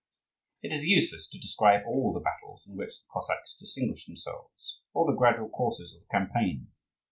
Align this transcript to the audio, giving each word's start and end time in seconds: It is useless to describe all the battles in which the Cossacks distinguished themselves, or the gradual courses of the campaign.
It 0.63 0.73
is 0.73 0.83
useless 0.83 1.27
to 1.27 1.37
describe 1.37 1.83
all 1.85 2.11
the 2.11 2.19
battles 2.21 2.63
in 2.67 2.75
which 2.75 2.97
the 2.97 3.05
Cossacks 3.11 3.53
distinguished 3.53 4.07
themselves, 4.07 4.81
or 4.95 5.05
the 5.05 5.15
gradual 5.15 5.49
courses 5.49 5.93
of 5.93 6.01
the 6.01 6.07
campaign. 6.07 6.71